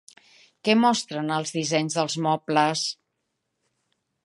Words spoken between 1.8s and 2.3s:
dels